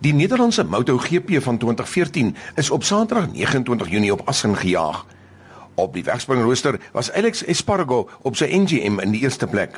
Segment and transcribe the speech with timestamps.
[0.00, 5.06] Die Nederlandse Moto GP van 2014 is op Saterdag 29 Junie op Assen gejaag.
[5.74, 9.76] Op die wegspringrooster was Alex Espargaro op sy NGM in die eerste plek.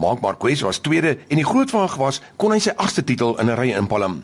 [0.00, 3.60] Marc Marquez was tweede en die grootwaag was kon hy sy agste titel in 'n
[3.60, 4.22] ry inpalm.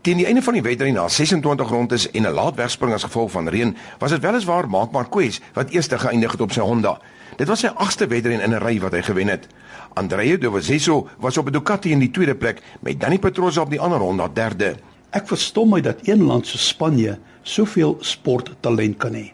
[0.00, 3.30] Teen die einde van die wedren na 26 rondes en 'n laat wegspring as gevolg
[3.30, 6.98] van reën, was dit weliswaar Marc Marquez wat eerste geëindig het op sy Honda.
[7.36, 9.46] Dit was sy agste wedren in 'n ry wat hy gewen het.
[9.94, 13.80] Andrea Dovizioso was op 'n Ducati in die tweede plek met Dani Pedrosa op die
[13.80, 14.76] ander Honda derde.
[15.10, 19.32] Ek verstom my dat een land so Spanje soveel sporttalent kan hê.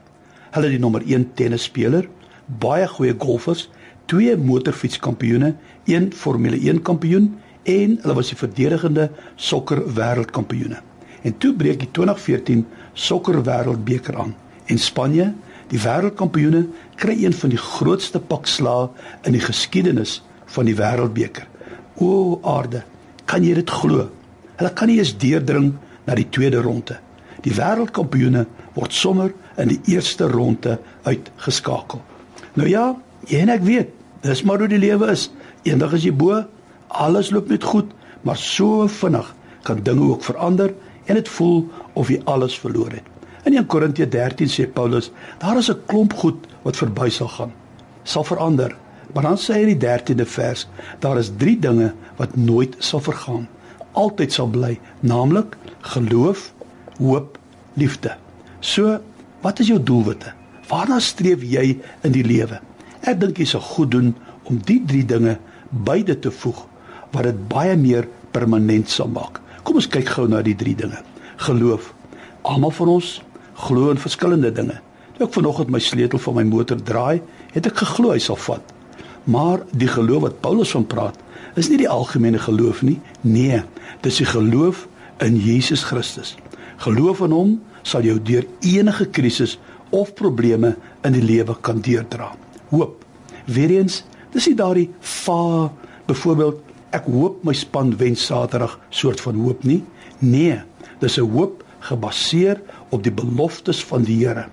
[0.51, 2.09] Hulle het die nommer 1 tennisspeler,
[2.47, 3.71] baie goeie golfers,
[4.05, 5.55] twee motorfietskampioene,
[5.85, 10.79] een Formule 1 kampioen en hulle was die verdedigende sokker wêreldkampioene.
[11.27, 12.63] En toe breek die 2014
[12.95, 14.35] sokker wêreldbeker aan
[14.71, 15.33] en Spanje,
[15.71, 16.67] die wêreldkampioene,
[16.99, 18.89] kry een van die grootste pakslae
[19.27, 20.21] in die geskiedenis
[20.55, 21.47] van die wêreldbeker.
[22.03, 22.85] O aarde,
[23.27, 24.07] kan jy dit glo?
[24.57, 25.73] Hulle kan nie eens deurdring
[26.07, 26.99] na die tweede ronde.
[27.43, 32.03] Die wêreldkampioene word sommer in die eerste ronde uitgeskakel.
[32.57, 32.91] Nou ja,
[33.29, 35.29] jy en ek weet, dis maar hoe die lewe is.
[35.67, 36.45] Eendag is jy bo,
[36.89, 37.93] alles loop net goed,
[38.23, 43.05] maar so vinnig kan dinge ook verander en dit voel of jy alles verloor het.
[43.45, 47.53] In 1 Korintië 13 sê Paulus, daar is 'n klomp goed wat verby sal gaan.
[48.03, 48.75] Sal verander,
[49.17, 50.67] Maar dan sê hy in die 13de vers,
[51.01, 53.47] daar is 3 dinge wat nooit sal vergaan,
[53.97, 55.57] altyd sal bly, naamlik
[55.95, 56.51] geloof,
[56.99, 57.39] hoop,
[57.81, 58.13] liefde.
[58.61, 58.99] So,
[59.41, 60.35] wat is jou doelwitte?
[60.69, 62.61] Waarna streef jy in die lewe?
[63.07, 64.13] Ek dink jy sal goed doen
[64.51, 65.39] om die 3 dinge
[65.87, 66.67] beide te voeg
[67.17, 69.41] wat dit baie meer permanent sal maak.
[69.65, 70.99] Kom ons kyk gou na die 3 dinge.
[71.49, 71.93] Geloof.
[72.47, 73.17] Almal van ons
[73.67, 74.79] glo in verskillende dinge.
[75.17, 77.23] Toe ek vanoggend my sleutel van my motor draai,
[77.55, 78.75] het ek geglo hy sal vat.
[79.27, 81.17] Maar die geloof wat Paulus van praat,
[81.57, 82.99] is nie die algemene geloof nie.
[83.25, 83.63] Nee,
[84.05, 84.85] dis die geloof
[85.25, 86.35] in Jesus Christus.
[86.85, 87.57] Geloof in hom
[87.87, 89.57] sal jou deur enige krisis
[89.95, 90.75] of probleme
[91.07, 92.35] in die lewe kan deurdra.
[92.71, 93.01] Hoop.
[93.47, 94.03] Weereens,
[94.35, 94.89] dis nie daardie
[95.25, 95.73] va
[96.07, 99.85] byvoorbeeld ek hoop my span wen Saterdag soort van hoop nie.
[100.19, 100.63] Nee,
[101.01, 102.61] dis 'n hoop gebaseer
[102.91, 104.47] op die beloftes van die Here.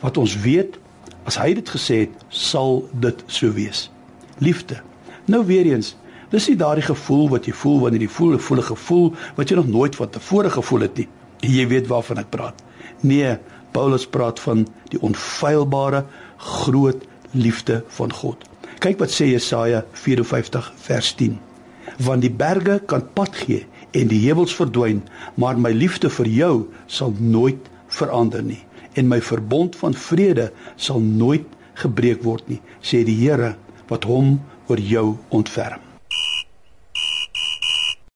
[0.00, 0.78] Wat ons weet,
[1.24, 3.90] as hy dit gesê het, sal dit so wees
[4.38, 4.80] liefde.
[5.24, 5.96] Nou weer eens,
[6.30, 9.56] dis nie daardie gevoel wat jy voel wanneer jy voel 'n volle gevoel wat jy
[9.56, 11.08] nog nooit van tevore gevoel het nie.
[11.40, 12.62] Jy weet waarvan ek praat.
[13.00, 13.38] Nee,
[13.72, 16.04] Paulus praat van die onfeilbare
[16.36, 18.44] groot liefde van God.
[18.78, 21.47] Kyk wat sê Jesaja 54 vers 10.
[21.96, 23.66] Want die berge kan pad gee
[23.96, 25.02] en die heuwels verdwyn,
[25.34, 26.54] maar my liefde vir jou
[26.86, 28.62] sal nooit verander nie
[28.98, 31.46] en my verbond van vrede sal nooit
[31.78, 33.54] gebreek word nie, sê die Here
[33.88, 34.38] wat hom
[34.68, 35.87] oor jou ontferm.